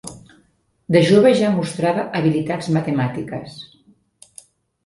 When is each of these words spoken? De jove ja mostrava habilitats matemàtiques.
De 0.95 1.01
jove 1.09 1.33
ja 1.41 1.51
mostrava 1.57 2.07
habilitats 2.21 2.71
matemàtiques. 2.79 3.63